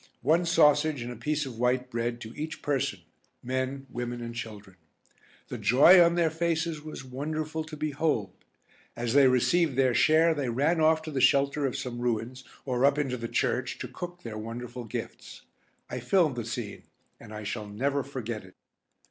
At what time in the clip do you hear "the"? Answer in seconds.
5.49-5.59, 11.11-11.21, 13.15-13.27, 16.35-16.45